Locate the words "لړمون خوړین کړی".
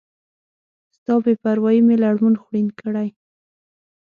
2.03-3.07